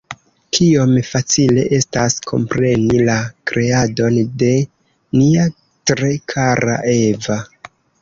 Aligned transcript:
Kiom 0.57 0.95
facile 1.09 1.65
estas 1.79 2.15
kompreni 2.31 3.03
la 3.11 3.19
kreadon 3.53 4.19
de 4.43 4.51
nia 5.23 5.49
tre 5.93 6.15
kara 6.37 6.83
Eva! 7.01 7.43